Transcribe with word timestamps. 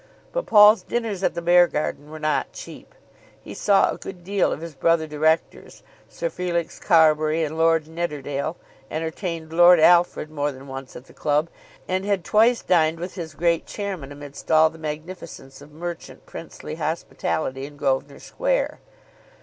But 0.33 0.47
Paul's 0.47 0.81
dinners 0.81 1.21
at 1.21 1.35
the 1.35 1.43
Beargarden 1.43 2.09
were 2.09 2.17
not 2.17 2.53
cheap. 2.53 2.95
He 3.39 3.53
saw 3.53 3.91
a 3.91 3.99
good 3.99 4.23
deal 4.23 4.51
of 4.51 4.59
his 4.59 4.73
brother 4.73 5.05
directors, 5.05 5.83
Sir 6.09 6.27
Felix 6.31 6.79
Carbury 6.79 7.43
and 7.43 7.55
Lord 7.55 7.87
Nidderdale, 7.87 8.57
entertained 8.89 9.53
Lord 9.53 9.79
Alfred 9.79 10.31
more 10.31 10.51
than 10.51 10.65
once 10.67 10.95
at 10.95 11.05
the 11.05 11.13
club, 11.13 11.49
and 11.87 12.03
had 12.03 12.23
twice 12.23 12.63
dined 12.63 12.99
with 12.99 13.13
his 13.13 13.35
great 13.35 13.67
chairman 13.67 14.11
amidst 14.11 14.49
all 14.49 14.71
the 14.71 14.79
magnificence 14.79 15.61
of 15.61 15.71
merchant 15.71 16.25
princely 16.25 16.73
hospitality 16.77 17.67
in 17.67 17.77
Grosvenor 17.77 18.17
Square. 18.19 18.79